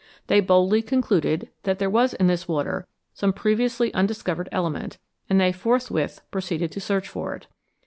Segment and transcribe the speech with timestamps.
[0.25, 4.97] They boldly concluded that there was in this water some previously undiscovered element,
[5.29, 7.45] and they forthwith pro ceeded to search for it.